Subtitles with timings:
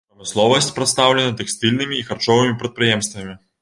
[0.13, 3.43] Прамысловасць прадстаўлена тэкстыльнымі і харчовымі прадпрыемствамі.